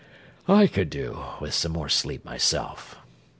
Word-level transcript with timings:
I 0.47 0.65
could 0.65 0.89
do 0.89 1.23
with 1.39 1.53
some 1.53 1.73
more 1.73 1.87
sleep 1.87 2.25
myself." 2.25 2.97